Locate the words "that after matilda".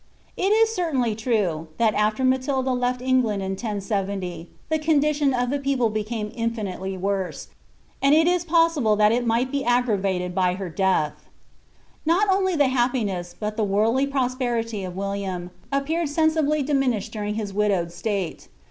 1.77-2.71